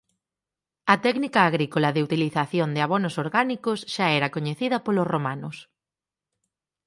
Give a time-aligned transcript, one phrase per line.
[0.93, 5.57] A técnica agrícola de utilización de abonos orgánicos xa era coñecida polos romanos.